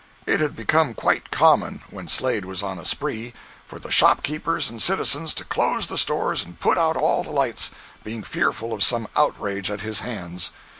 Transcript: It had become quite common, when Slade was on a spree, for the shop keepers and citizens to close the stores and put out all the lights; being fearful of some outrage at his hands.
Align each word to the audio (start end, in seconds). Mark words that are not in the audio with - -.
It 0.25 0.39
had 0.39 0.55
become 0.55 0.95
quite 0.95 1.29
common, 1.29 1.83
when 1.91 2.07
Slade 2.07 2.43
was 2.45 2.63
on 2.63 2.79
a 2.79 2.85
spree, 2.85 3.33
for 3.67 3.77
the 3.77 3.91
shop 3.91 4.23
keepers 4.23 4.67
and 4.67 4.81
citizens 4.81 5.31
to 5.35 5.43
close 5.45 5.85
the 5.85 5.95
stores 5.95 6.43
and 6.43 6.59
put 6.59 6.75
out 6.79 6.97
all 6.97 7.21
the 7.23 7.29
lights; 7.29 7.69
being 8.03 8.23
fearful 8.23 8.73
of 8.73 8.81
some 8.83 9.07
outrage 9.15 9.69
at 9.69 9.81
his 9.81 9.99
hands. 9.99 10.49